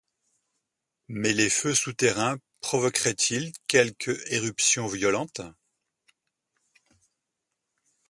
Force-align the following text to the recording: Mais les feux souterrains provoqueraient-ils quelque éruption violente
Mais 1.09 1.31
les 1.31 1.51
feux 1.51 1.75
souterrains 1.75 2.39
provoqueraient-ils 2.59 3.51
quelque 3.67 4.19
éruption 4.33 4.87
violente 4.87 5.41